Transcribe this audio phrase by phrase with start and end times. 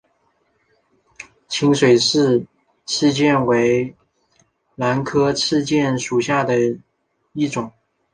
[1.47, 2.43] 清水氏
[2.87, 3.95] 赤箭为
[4.73, 6.55] 兰科赤箭属下的
[7.33, 7.71] 一个种。